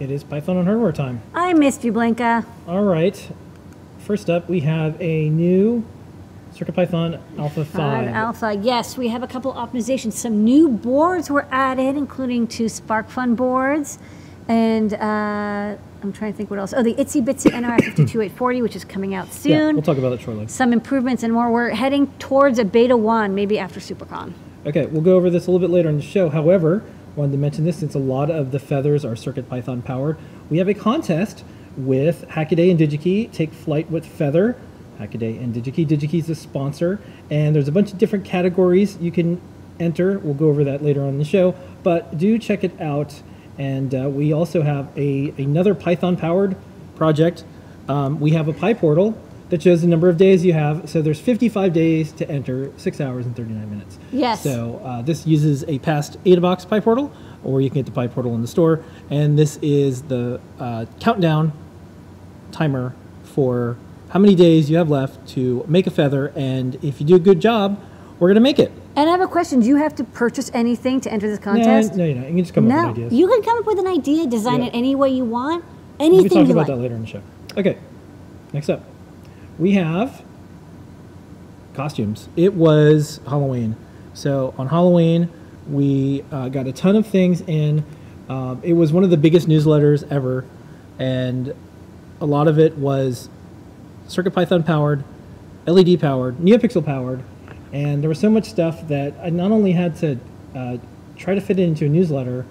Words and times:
It 0.00 0.10
is 0.10 0.24
Python 0.24 0.56
on 0.56 0.64
hardware 0.64 0.92
time. 0.92 1.20
I 1.34 1.52
missed 1.52 1.84
you, 1.84 1.92
Blanca. 1.92 2.46
All 2.66 2.82
right. 2.84 3.28
First 3.98 4.30
up, 4.30 4.48
we 4.48 4.60
have 4.60 4.98
a 5.00 5.28
new 5.28 5.84
CircuitPython 6.54 7.20
Alpha 7.38 7.64
5. 7.66 7.72
Five 7.72 8.08
Alpha. 8.08 8.54
Yes, 8.54 8.96
we 8.96 9.08
have 9.08 9.22
a 9.22 9.26
couple 9.26 9.52
optimizations. 9.52 10.14
Some 10.14 10.42
new 10.42 10.68
boards 10.70 11.28
were 11.30 11.46
added, 11.50 11.96
including 11.96 12.46
two 12.46 12.64
SparkFun 12.64 13.36
boards. 13.36 13.98
And 14.48 14.94
uh, 14.94 15.76
I'm 16.02 16.12
trying 16.14 16.32
to 16.32 16.36
think 16.36 16.48
what 16.50 16.58
else. 16.58 16.72
Oh, 16.74 16.82
the 16.82 16.94
Itsy 16.94 17.22
Bitsy 17.22 17.50
NR52840, 17.52 18.62
which 18.62 18.74
is 18.76 18.84
coming 18.86 19.14
out 19.14 19.26
Yeah, 19.26 19.32
soon. 19.58 19.74
we'll 19.76 19.82
talk 19.82 19.98
about 19.98 20.10
that 20.10 20.22
shortly. 20.22 20.48
Some 20.48 20.72
improvements 20.72 21.22
and 21.22 21.32
more. 21.32 21.52
We're 21.52 21.70
heading 21.70 22.06
towards 22.18 22.58
a 22.58 22.64
beta 22.64 22.96
1, 22.96 23.34
maybe 23.34 23.58
after 23.58 23.80
SuperCon. 23.80 24.32
Okay, 24.64 24.86
we'll 24.86 25.02
go 25.02 25.14
over 25.16 25.28
this 25.28 25.46
a 25.46 25.50
little 25.50 25.66
bit 25.66 25.72
later 25.72 25.90
in 25.90 25.96
the 25.96 26.02
show. 26.02 26.30
However, 26.30 26.82
wanted 27.16 27.32
to 27.32 27.38
mention 27.38 27.64
this 27.64 27.78
since 27.78 27.94
a 27.94 27.98
lot 27.98 28.30
of 28.30 28.52
the 28.52 28.58
feathers 28.58 29.04
are 29.04 29.14
CircuitPython 29.14 29.84
powered. 29.84 30.16
We 30.48 30.58
have 30.58 30.68
a 30.68 30.74
contest 30.74 31.44
with 31.76 32.26
Hackaday 32.28 32.70
and 32.70 32.78
DigiKey. 32.78 33.32
Take 33.32 33.52
flight 33.52 33.90
with 33.90 34.06
Feather. 34.06 34.56
Hackaday 35.00 35.42
and 35.42 35.54
DigiKey. 35.54 35.86
DigiKey 35.86 36.18
is 36.18 36.26
the 36.26 36.34
sponsor, 36.34 37.00
and 37.30 37.54
there's 37.54 37.68
a 37.68 37.72
bunch 37.72 37.92
of 37.92 37.98
different 37.98 38.24
categories 38.24 38.98
you 39.00 39.10
can 39.10 39.40
enter. 39.78 40.18
We'll 40.18 40.34
go 40.34 40.48
over 40.48 40.62
that 40.64 40.82
later 40.82 41.02
on 41.02 41.08
in 41.08 41.18
the 41.18 41.24
show, 41.24 41.54
but 41.82 42.18
do 42.18 42.38
check 42.38 42.62
it 42.64 42.78
out. 42.80 43.22
And 43.58 43.94
uh, 43.94 44.10
we 44.10 44.32
also 44.32 44.62
have 44.62 44.90
a 44.96 45.30
another 45.38 45.74
Python 45.74 46.16
powered 46.16 46.56
project. 46.96 47.44
Um, 47.88 48.20
we 48.20 48.32
have 48.32 48.46
a 48.46 48.52
PyPortal 48.52 49.16
that 49.50 49.62
shows 49.62 49.82
the 49.82 49.88
number 49.88 50.08
of 50.08 50.16
days 50.16 50.44
you 50.44 50.52
have. 50.52 50.88
So 50.88 51.02
there's 51.02 51.20
55 51.20 51.72
days 51.72 52.12
to 52.12 52.28
enter, 52.30 52.72
six 52.76 53.00
hours 53.00 53.26
and 53.26 53.36
39 53.36 53.68
minutes. 53.70 53.98
Yes. 54.12 54.42
So 54.42 54.80
uh, 54.84 55.02
this 55.02 55.26
uses 55.26 55.64
a 55.64 55.78
past 55.80 56.22
AdaBox 56.24 56.66
PyPortal, 56.66 57.10
or 57.44 57.60
you 57.60 57.68
can 57.70 57.82
get 57.82 57.92
the 57.92 58.00
PyPortal 58.08 58.34
in 58.34 58.42
the 58.42 58.48
store. 58.48 58.82
And 59.10 59.38
this 59.38 59.58
is 59.60 60.02
the 60.02 60.40
uh, 60.58 60.86
countdown 61.00 61.52
timer 62.52 62.94
for 63.24 63.76
how 64.10 64.18
many 64.18 64.34
days 64.34 64.70
you 64.70 64.76
have 64.76 64.88
left 64.90 65.28
to 65.30 65.64
make 65.68 65.86
a 65.86 65.90
feather. 65.90 66.32
And 66.36 66.76
if 66.84 67.00
you 67.00 67.06
do 67.06 67.16
a 67.16 67.20
good 67.20 67.40
job, 67.40 67.80
we're 68.18 68.28
going 68.28 68.34
to 68.36 68.40
make 68.40 68.58
it. 68.58 68.72
And 68.96 69.08
I 69.08 69.12
have 69.12 69.20
a 69.20 69.28
question. 69.28 69.60
Do 69.60 69.66
you 69.68 69.76
have 69.76 69.94
to 69.96 70.04
purchase 70.04 70.50
anything 70.52 71.00
to 71.02 71.12
enter 71.12 71.28
this 71.28 71.38
contest? 71.38 71.94
no, 71.94 72.04
you 72.04 72.14
know, 72.14 72.22
you 72.22 72.28
can 72.28 72.38
just 72.38 72.54
come 72.54 72.70
up 72.70 72.88
with 72.88 72.96
ideas. 72.98 73.12
You 73.12 73.28
can 73.28 73.42
come 73.42 73.58
up 73.58 73.66
with 73.66 73.78
an 73.78 73.86
idea, 73.86 74.26
design 74.26 74.60
Yeah. 74.62 74.66
it 74.68 74.74
any 74.74 74.94
way 74.96 75.10
you 75.10 75.24
want, 75.24 75.64
anything 76.00 76.00
you 76.00 76.08
like. 76.10 76.10
we 76.10 76.16
anything 76.16 76.28
can 76.28 76.38
talk 76.46 76.50
about 76.50 76.56
like. 76.56 76.66
that 76.66 76.76
later 76.82 76.94
in 76.96 77.00
the 77.02 77.06
show. 77.06 77.22
Okay, 77.56 77.78
next 78.52 78.68
up, 78.68 78.84
we 79.60 79.72
have 79.72 80.24
costumes. 81.74 82.28
It 82.34 82.54
was 82.54 83.20
Halloween, 83.28 83.76
so 84.14 84.54
on 84.56 84.68
Halloween 84.68 85.28
we 85.68 86.24
uh, 86.32 86.48
got 86.48 86.66
a 86.66 86.72
ton 86.72 86.96
of 86.96 87.06
things 87.06 87.42
in. 87.42 87.84
Um, 88.28 88.60
it 88.64 88.72
was 88.72 88.92
one 88.92 89.04
of 89.04 89.10
the 89.10 89.16
biggest 89.18 89.48
newsletters 89.48 90.10
ever, 90.10 90.46
and 90.98 91.54
a 92.20 92.26
lot 92.26 92.48
of 92.48 92.58
it 92.58 92.76
was 92.78 93.28
CircuitPython 94.08 94.64
powered, 94.64 95.04
LED 95.66 96.00
powered, 96.00 96.38
NeoPixel 96.38 96.84
powered, 96.84 97.22
and 97.72 98.02
there 98.02 98.08
was 98.08 98.18
so 98.18 98.30
much 98.30 98.46
stuff 98.46 98.88
that 98.88 99.14
I 99.22 99.28
not 99.28 99.52
only 99.52 99.72
had 99.72 99.94
to 99.96 100.18
uh, 100.54 100.78
try 101.16 101.34
to 101.34 101.40
fit 101.40 101.58
it 101.58 101.64
into 101.64 101.84
a 101.84 101.88
newsletter, 101.88 102.46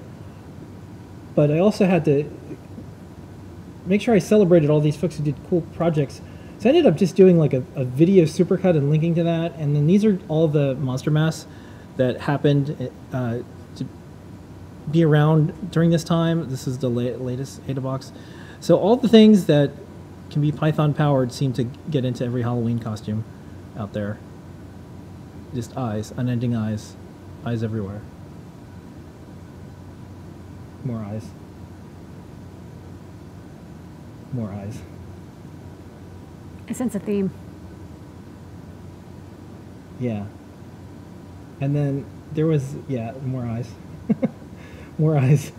but 1.34 1.50
I 1.50 1.58
also 1.58 1.86
had 1.86 2.06
to 2.06 2.30
make 3.86 4.02
sure 4.02 4.14
I 4.14 4.20
celebrated 4.20 4.70
all 4.70 4.80
these 4.80 4.96
folks 4.96 5.18
who 5.18 5.24
did 5.24 5.36
cool 5.50 5.62
projects. 5.74 6.22
So 6.60 6.66
I 6.66 6.74
ended 6.74 6.86
up 6.86 6.98
just 6.98 7.16
doing 7.16 7.40
like 7.40 7.54
a, 7.54 7.64
a 7.76 7.86
video 7.86 8.26
supercut 8.26 8.72
and 8.72 8.90
linking 8.90 9.16
to 9.16 9.24
that. 9.24 9.56
And 9.56 9.74
then 9.74 9.88
these 9.88 10.04
are 10.04 10.20
all 10.28 10.50
the 10.50 10.76
Monster 10.76 11.10
M4SK 11.10 11.46
that 11.96 12.20
happened 12.22 12.92
uh, 13.14 13.40
to 13.78 13.86
be 14.92 15.06
around 15.06 15.72
during 15.72 15.90
this 15.90 16.04
time. 16.04 16.50
This 16.50 16.68
is 16.68 16.80
the 16.80 16.90
la- 16.90 17.18
latest 17.18 17.66
AdaBox. 17.66 18.12
So 18.60 18.78
all 18.78 18.98
the 18.98 19.08
things 19.08 19.46
that 19.46 19.72
can 20.30 20.42
be 20.42 20.52
Python 20.52 20.94
powered 20.94 21.32
seem 21.32 21.54
to 21.54 21.64
get 21.64 22.04
into 22.04 22.26
every 22.26 22.42
Halloween 22.42 22.80
costume 22.80 23.24
out 23.78 23.94
there. 23.94 24.20
Just 25.54 25.78
eyes, 25.78 26.12
unending 26.18 26.56
eyes, 26.56 26.96
eyes 27.46 27.64
everywhere. 27.64 28.02
More 30.84 31.00
eyes. 31.00 31.26
More 34.34 34.52
eyes. 34.52 34.80
I 36.70 36.74
sense 36.74 36.94
a 36.94 37.00
theme. 37.00 37.32
Yeah. 40.00 40.26
And 41.60 41.76
then 41.76 42.06
there 42.34 42.46
was, 42.46 42.76
yeah, 42.88 43.14
more 43.26 43.44
eyes. 43.44 43.70
more 45.00 45.18
eyes. 45.18 45.52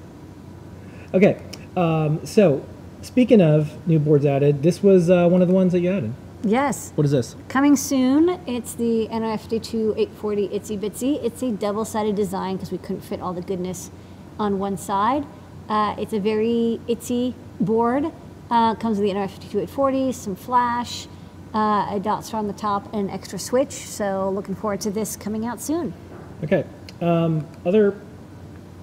Okay. 1.13 1.43
Um, 1.77 2.25
so, 2.25 2.65
speaking 3.03 3.41
of 3.41 3.87
new 3.87 3.99
boards 3.99 4.25
added, 4.25 4.63
this 4.63 4.83
was 4.83 5.11
uh, 5.11 5.29
one 5.29 5.43
of 5.43 5.49
the 5.49 5.55
ones 5.55 5.73
that 5.73 5.81
you 5.81 5.91
added. 5.91 6.15
Yes. 6.43 6.93
What 6.95 7.05
is 7.05 7.11
this? 7.11 7.37
Coming 7.49 7.77
soon, 7.77 8.41
it's 8.47 8.75
the 8.75 9.09
NRF52 9.09 9.99
840 9.99 10.49
Itsy 10.49 10.79
Bitsy. 10.79 11.23
It's 11.23 11.43
a 11.43 11.51
double-sided 11.51 12.17
design 12.17 12.57
because 12.57 12.71
we 12.71 12.79
couldn't 12.79 13.03
fit 13.03 13.21
all 13.21 13.35
the 13.35 13.43
goodness 13.43 13.91
on 14.39 14.59
one 14.59 14.79
side. 14.79 15.27
Uh, 15.69 15.95
it's 15.99 16.13
a 16.13 16.21
very 16.21 16.81
itsy 16.89 17.35
board. 17.61 18.11
Uh, 18.51 18.75
comes 18.75 18.99
with 18.99 19.09
the 19.09 19.15
NRF52 19.15 19.45
840, 19.45 20.13
some 20.13 20.35
flash, 20.35 21.07
uh, 21.55 21.87
a 21.91 22.01
dot 22.03 22.25
star 22.25 22.41
on 22.41 22.47
the 22.49 22.53
top, 22.53 22.93
and 22.93 23.09
an 23.09 23.11
extra 23.11 23.39
switch. 23.39 23.73
So 23.73 24.31
looking 24.31 24.55
forward 24.55 24.81
to 24.83 24.91
this 24.91 25.17
coming 25.17 25.47
out 25.47 25.61
soon. 25.61 25.95
Okay. 26.43 26.65
Um, 27.01 27.47
other 27.65 27.95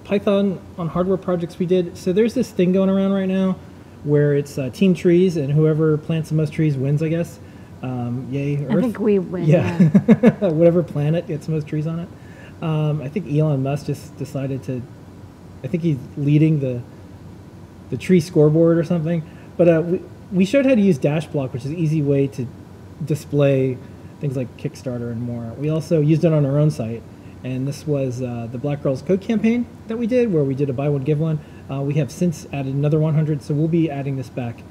Python 0.04 0.58
on 0.78 0.88
hardware 0.88 1.18
projects 1.18 1.58
we 1.58 1.66
did. 1.66 1.96
So 1.98 2.12
there's 2.14 2.32
this 2.32 2.50
thing 2.50 2.72
going 2.72 2.88
around 2.88 3.12
right 3.12 3.28
now 3.28 3.56
where 4.04 4.34
it's 4.34 4.56
uh, 4.56 4.70
team 4.70 4.94
trees, 4.94 5.36
and 5.36 5.52
whoever 5.52 5.98
plants 5.98 6.30
the 6.30 6.34
most 6.34 6.52
trees 6.52 6.76
wins, 6.76 7.02
I 7.02 7.08
guess. 7.08 7.38
Um, 7.82 8.26
yay, 8.30 8.64
Earth. 8.64 8.70
I 8.70 8.80
think 8.80 8.98
we 8.98 9.18
win. 9.18 9.44
yeah, 9.44 9.78
yeah. 9.78 10.48
whatever 10.48 10.82
planet 10.82 11.26
gets 11.26 11.46
the 11.46 11.52
most 11.52 11.66
trees 11.66 11.86
on 11.86 12.00
it. 12.00 12.08
Um, 12.62 13.02
I 13.02 13.08
think 13.08 13.30
Elon 13.32 13.62
Musk 13.62 13.86
just 13.86 14.16
decided 14.16 14.62
to. 14.64 14.82
I 15.62 15.66
think 15.66 15.82
he's 15.82 15.98
leading 16.16 16.60
the 16.60 16.80
the 17.90 17.96
tree 17.96 18.20
scoreboard 18.20 18.78
or 18.78 18.84
something. 18.84 19.22
But 19.58 19.68
uh, 19.68 19.82
we 19.82 20.00
we 20.30 20.44
showed 20.44 20.64
how 20.64 20.74
to 20.74 20.80
use 20.80 20.98
DashBlock, 20.98 21.52
which 21.52 21.64
is 21.64 21.70
an 21.70 21.76
easy 21.76 22.00
way 22.00 22.26
to 22.28 22.46
display 23.04 23.76
things 24.20 24.36
like 24.36 24.56
Kickstarter 24.56 25.10
and 25.10 25.20
more. 25.20 25.52
We 25.58 25.68
also 25.68 26.00
used 26.00 26.24
it 26.24 26.32
on 26.32 26.46
our 26.46 26.58
own 26.58 26.70
site, 26.70 27.02
and 27.44 27.66
this 27.66 27.86
was 27.86 28.22
uh, 28.22 28.48
the 28.50 28.58
Black 28.58 28.82
Girls 28.82 29.02
Code 29.02 29.20
campaign 29.20 29.66
that 29.88 29.96
we 29.96 30.06
did, 30.06 30.32
where 30.32 30.44
we 30.44 30.54
did 30.54 30.70
a 30.70 30.72
buy 30.72 30.88
one 30.88 31.02
give 31.02 31.18
one. 31.18 31.40
Uh, 31.70 31.82
we 31.82 31.94
have 31.94 32.10
since 32.10 32.46
added 32.52 32.74
another 32.74 32.98
100, 32.98 33.42
so 33.42 33.52
we'll 33.52 33.68
be 33.68 33.90
adding 33.90 34.16
this 34.16 34.30
back 34.30 34.62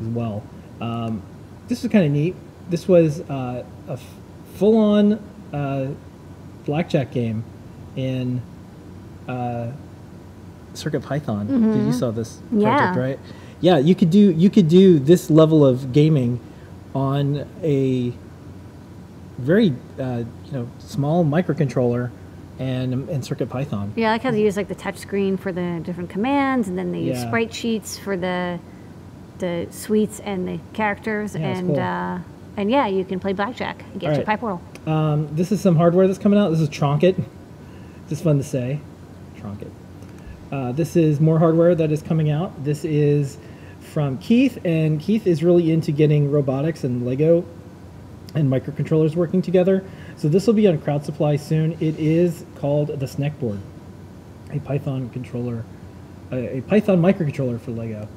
as 0.00 0.06
well. 0.06 0.42
Um, 0.80 1.22
this 1.68 1.82
was 1.82 1.92
kind 1.92 2.04
of 2.04 2.10
neat. 2.10 2.34
This 2.68 2.88
was 2.88 3.20
uh, 3.22 3.64
a 3.88 3.92
f- 3.92 4.14
full-on 4.56 5.12
uh, 5.52 5.92
blackjack 6.64 7.12
game 7.12 7.44
in 7.94 8.42
CircuitPython. 10.74 11.48
Did 11.74 11.86
you 11.86 11.92
saw 11.92 12.10
this 12.10 12.38
project, 12.50 12.62
Yeah. 12.62 12.98
right? 12.98 13.18
Yeah, 13.60 13.78
you 13.78 13.94
could 13.94 14.10
do 14.10 14.30
you 14.32 14.48
could 14.50 14.68
do 14.68 14.98
this 14.98 15.30
level 15.30 15.64
of 15.66 15.92
gaming 15.92 16.40
on 16.94 17.46
a 17.62 18.12
very 19.38 19.74
uh, 19.98 20.24
you 20.46 20.52
know 20.52 20.68
small 20.78 21.24
microcontroller 21.24 22.10
and 22.58 22.92
and 23.08 23.22
CircuitPython. 23.22 23.90
Yeah, 23.96 24.08
I 24.10 24.12
like 24.12 24.22
how 24.22 24.30
they 24.30 24.42
use 24.42 24.56
like 24.56 24.68
the 24.68 24.74
touch 24.74 24.96
screen 24.98 25.36
for 25.36 25.52
the 25.52 25.80
different 25.84 26.10
commands, 26.10 26.68
and 26.68 26.78
then 26.78 26.92
they 26.92 27.00
use 27.00 27.18
Yeah. 27.18 27.28
sprite 27.28 27.52
sheets 27.54 27.98
for 27.98 28.16
the 28.16 28.58
the 29.38 29.66
suites 29.70 30.20
and 30.20 30.46
the 30.46 30.58
characters, 30.74 31.34
Yeah, 31.34 31.48
and 31.48 31.66
cool. 31.68 31.80
uh, 31.80 32.18
and 32.58 32.70
yeah, 32.70 32.86
you 32.86 33.04
can 33.04 33.18
play 33.20 33.32
blackjack 33.32 33.82
and 33.92 34.00
get 34.00 34.08
All 34.10 34.16
your 34.16 34.24
right. 34.26 34.40
pipe. 34.40 34.88
Um, 34.88 35.28
this 35.34 35.50
is 35.52 35.60
some 35.60 35.76
hardware 35.76 36.06
that's 36.06 36.18
coming 36.18 36.38
out. 36.38 36.50
This 36.50 36.60
is 36.60 36.68
Tronket. 36.68 37.18
It's 37.18 38.10
just 38.10 38.24
fun 38.24 38.36
to 38.38 38.44
say. 38.44 38.80
Uh, 40.50 40.72
this 40.72 40.96
is 40.96 41.20
more 41.20 41.38
hardware 41.38 41.74
that 41.74 41.92
is 41.92 42.02
coming 42.02 42.30
out. 42.30 42.64
This 42.64 42.84
is 42.84 43.38
from 43.92 44.18
Keith, 44.18 44.58
and 44.64 45.00
Keith 45.00 45.26
is 45.26 45.42
really 45.42 45.70
into 45.70 45.92
getting 45.92 46.30
robotics 46.30 46.84
and 46.84 47.06
Lego 47.06 47.44
and 48.34 48.50
microcontrollers 48.50 49.14
working 49.14 49.42
together. 49.42 49.84
So 50.16 50.28
this 50.28 50.46
will 50.46 50.54
be 50.54 50.66
on 50.66 50.78
Crowd 50.78 51.04
Supply 51.04 51.36
soon. 51.36 51.72
It 51.80 51.98
is 51.98 52.44
called 52.56 52.88
the 52.88 53.06
Snekboard, 53.06 53.60
a 54.52 54.60
Python 54.60 55.10
controller, 55.10 55.64
a, 56.30 56.58
a 56.58 56.60
Python 56.62 57.00
microcontroller 57.00 57.60
for 57.60 57.70
Lego. 57.70 58.08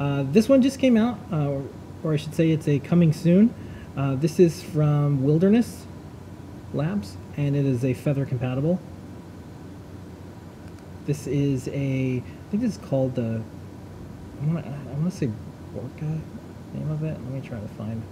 Uh, 0.00 0.24
this 0.30 0.48
one 0.48 0.62
just 0.62 0.78
came 0.78 0.96
out, 0.96 1.18
uh, 1.32 1.48
or, 1.48 1.62
or 2.02 2.12
I 2.14 2.16
should 2.16 2.34
say, 2.34 2.50
it's 2.50 2.66
a 2.68 2.78
coming 2.78 3.12
soon. 3.12 3.54
Uh, 3.96 4.14
this 4.14 4.40
is 4.40 4.62
from 4.62 5.22
Wilderness 5.22 5.84
Labs, 6.72 7.16
and 7.36 7.54
it 7.54 7.66
is 7.66 7.84
a 7.84 7.92
Feather 7.92 8.24
compatible. 8.24 8.80
This 11.06 11.26
is 11.26 11.68
a, 11.68 12.18
I 12.18 12.50
think 12.50 12.62
this 12.62 12.76
is 12.76 12.84
called 12.88 13.14
the, 13.16 13.42
I 14.42 14.46
want 14.46 14.64
to, 14.64 14.70
I 14.70 14.92
want 14.94 15.10
to 15.12 15.16
say 15.18 15.30
Borka 15.74 16.20
name 16.74 16.90
of 16.90 17.02
it. 17.02 17.18
Let 17.20 17.20
me 17.32 17.40
try 17.40 17.58
to 17.58 17.68
find 17.68 18.02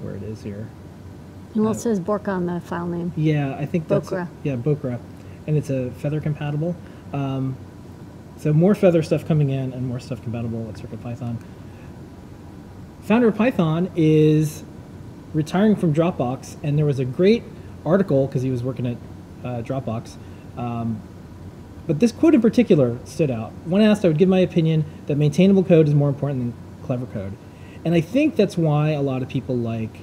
where 0.00 0.14
it 0.14 0.22
is 0.22 0.42
here. 0.42 0.68
Well, 1.54 1.68
Uh, 1.68 1.70
it 1.72 1.74
says 1.76 2.00
Borka 2.00 2.28
on 2.28 2.46
the 2.46 2.60
file 2.60 2.86
name. 2.86 3.12
Yeah, 3.16 3.54
I 3.58 3.66
think 3.66 3.88
that's 3.88 4.10
Bokra. 4.10 4.28
yeah 4.44 4.56
Bokra, 4.56 4.98
and 5.46 5.56
it's 5.56 5.70
a 5.70 5.90
feather 5.92 6.20
compatible. 6.20 6.74
Um, 7.12 7.56
So 8.38 8.52
more 8.52 8.74
Feather 8.74 9.02
stuff 9.02 9.26
coming 9.26 9.48
in 9.48 9.72
and 9.72 9.86
more 9.86 9.98
stuff 9.98 10.22
compatible 10.22 10.58
with 10.60 10.78
CircuitPython. 10.78 11.36
Founder 13.02 13.28
of 13.28 13.36
Python 13.36 13.90
is 13.96 14.62
retiring 15.32 15.74
from 15.76 15.94
Dropbox, 15.94 16.56
and 16.62 16.76
there 16.76 16.84
was 16.84 16.98
a 16.98 17.04
great 17.06 17.42
article 17.86 18.26
because 18.26 18.42
he 18.42 18.50
was 18.50 18.62
working 18.62 18.86
at 18.86 18.96
uh, 19.42 19.62
Dropbox. 19.62 20.16
Um, 20.58 21.00
but 21.86 22.00
this 22.00 22.12
quote 22.12 22.34
in 22.34 22.40
particular 22.40 22.98
stood 23.04 23.30
out. 23.30 23.52
When 23.64 23.82
asked, 23.82 24.04
I 24.04 24.08
would 24.08 24.18
give 24.18 24.28
my 24.28 24.40
opinion 24.40 24.84
that 25.06 25.16
maintainable 25.16 25.64
code 25.64 25.88
is 25.88 25.94
more 25.94 26.08
important 26.08 26.40
than 26.40 26.54
clever 26.84 27.06
code. 27.06 27.32
And 27.84 27.94
I 27.94 28.00
think 28.00 28.36
that's 28.36 28.56
why 28.58 28.90
a 28.90 29.02
lot 29.02 29.22
of 29.22 29.28
people 29.28 29.56
like 29.56 30.00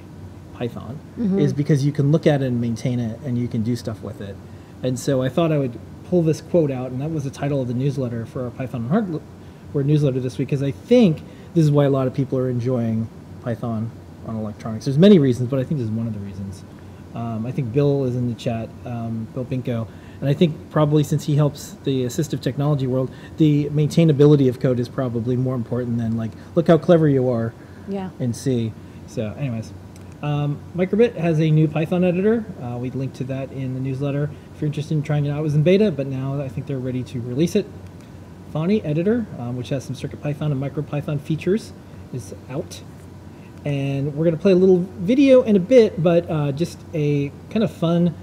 Python, 0.54 0.98
is 1.38 1.52
because 1.52 1.84
you 1.84 1.92
can 1.92 2.12
look 2.12 2.26
at 2.26 2.40
it 2.40 2.46
and 2.46 2.60
maintain 2.60 3.00
it, 3.00 3.18
and 3.24 3.36
you 3.36 3.48
can 3.48 3.62
do 3.62 3.76
stuff 3.76 4.00
with 4.02 4.20
it. 4.20 4.36
And 4.82 4.98
so 4.98 5.22
I 5.22 5.28
thought 5.28 5.50
I 5.50 5.58
would 5.58 5.78
pull 6.08 6.22
this 6.22 6.40
quote 6.40 6.70
out, 6.70 6.90
and 6.90 7.00
that 7.00 7.10
was 7.10 7.24
the 7.24 7.30
title 7.30 7.60
of 7.60 7.68
the 7.68 7.74
newsletter 7.74 8.24
for 8.24 8.44
our 8.44 8.50
Python 8.50 8.82
and 8.82 8.90
Hardware 8.90 9.84
newsletter 9.84 10.20
this 10.20 10.38
week, 10.38 10.48
because 10.48 10.62
I 10.62 10.70
think 10.70 11.22
this 11.54 11.64
is 11.64 11.70
why 11.70 11.84
a 11.84 11.90
lot 11.90 12.06
of 12.06 12.14
people 12.14 12.38
are 12.38 12.48
enjoying 12.48 13.08
Python 13.42 13.90
on 14.26 14.36
electronics. 14.36 14.84
There's 14.84 14.98
many 14.98 15.18
reasons, 15.18 15.50
but 15.50 15.58
I 15.58 15.64
think 15.64 15.80
this 15.80 15.88
is 15.88 15.92
one 15.92 16.06
of 16.06 16.14
the 16.14 16.20
reasons. 16.20 16.62
Um, 17.14 17.46
I 17.46 17.52
think 17.52 17.72
Bill 17.72 18.04
is 18.04 18.14
in 18.14 18.28
the 18.28 18.34
chat, 18.34 18.68
um, 18.84 19.26
Bill 19.34 19.44
Binko, 19.44 19.88
and 20.20 20.28
I 20.28 20.34
think 20.34 20.70
probably 20.70 21.02
since 21.04 21.24
he 21.24 21.36
helps 21.36 21.72
the 21.84 22.04
assistive 22.04 22.40
technology 22.40 22.86
world, 22.86 23.10
the 23.36 23.66
maintainability 23.70 24.48
of 24.48 24.60
code 24.60 24.78
is 24.80 24.88
probably 24.88 25.36
more 25.36 25.54
important 25.54 25.98
than 25.98 26.16
like, 26.16 26.30
look 26.54 26.68
how 26.68 26.78
clever 26.78 27.08
you 27.08 27.28
are 27.28 27.52
Yeah. 27.88 28.10
in 28.18 28.32
C. 28.32 28.72
So, 29.06 29.34
anyways, 29.38 29.72
um, 30.22 30.58
Microbit 30.76 31.16
has 31.16 31.38
a 31.40 31.50
new 31.50 31.68
Python 31.68 32.02
editor. 32.04 32.44
Uh, 32.62 32.78
we 32.78 32.90
linked 32.90 33.16
to 33.16 33.24
that 33.24 33.52
in 33.52 33.74
the 33.74 33.80
newsletter. 33.80 34.30
If 34.54 34.60
you're 34.62 34.66
interested 34.66 34.94
in 34.94 35.02
trying 35.02 35.26
it 35.26 35.30
out, 35.30 35.40
it 35.40 35.42
was 35.42 35.54
in 35.54 35.62
beta, 35.62 35.90
but 35.90 36.06
now 36.06 36.40
I 36.40 36.48
think 36.48 36.66
they're 36.66 36.78
ready 36.78 37.02
to 37.02 37.20
release 37.20 37.54
it. 37.56 37.66
Thonny 38.52 38.80
editor, 38.84 39.26
um, 39.38 39.56
which 39.56 39.70
has 39.70 39.84
some 39.84 39.96
CircuitPython 39.96 40.52
and 40.52 40.62
MicroPython 40.62 41.20
features, 41.20 41.72
is 42.12 42.34
out. 42.48 42.80
And 43.64 44.14
we're 44.14 44.24
going 44.24 44.36
to 44.36 44.40
play 44.40 44.52
a 44.52 44.56
little 44.56 44.86
video 44.98 45.42
in 45.42 45.56
a 45.56 45.60
bit, 45.60 46.02
but 46.02 46.30
uh, 46.30 46.52
just 46.52 46.78
a 46.92 47.32
kind 47.50 47.64
of 47.64 47.70
fun 47.70 48.14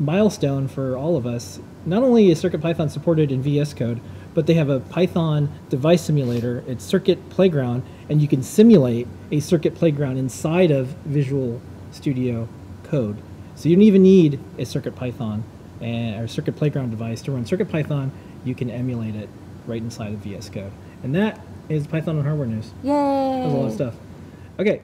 milestone 0.00 0.68
for 0.68 0.96
all 0.96 1.16
of 1.16 1.26
us. 1.26 1.60
Not 1.84 2.02
only 2.02 2.30
is 2.30 2.42
CircuitPython 2.42 2.90
supported 2.90 3.32
in 3.32 3.42
VS 3.42 3.74
Code, 3.74 4.00
but 4.34 4.46
they 4.46 4.54
have 4.54 4.68
a 4.68 4.80
Python 4.80 5.50
device 5.68 6.02
simulator. 6.02 6.62
It's 6.66 6.84
Circuit 6.84 7.28
Playground, 7.30 7.82
and 8.08 8.22
you 8.22 8.28
can 8.28 8.42
simulate 8.42 9.08
a 9.30 9.40
Circuit 9.40 9.74
Playground 9.74 10.18
inside 10.18 10.70
of 10.70 10.88
Visual 11.04 11.60
Studio 11.90 12.48
Code. 12.84 13.16
So 13.54 13.68
you 13.68 13.76
don't 13.76 13.82
even 13.82 14.02
need 14.02 14.38
a 14.56 14.62
CircuitPython 14.62 15.42
and, 15.80 16.14
eh, 16.14 16.18
or 16.20 16.28
Circuit 16.28 16.56
Playground 16.56 16.90
device 16.90 17.22
to 17.22 17.32
run 17.32 17.44
CircuitPython. 17.44 18.10
You 18.44 18.54
can 18.54 18.70
emulate 18.70 19.16
it 19.16 19.28
right 19.66 19.82
inside 19.82 20.12
of 20.12 20.20
VS 20.20 20.48
Code. 20.48 20.72
And 21.02 21.14
that 21.14 21.40
is 21.68 21.86
Python 21.86 22.18
on 22.18 22.24
hardware 22.24 22.46
news. 22.46 22.72
Yay! 22.82 22.90
That 22.92 23.44
was 23.44 23.52
a 23.52 23.56
lot 23.56 23.66
of 23.66 23.72
stuff. 23.72 23.94
Okay. 24.58 24.82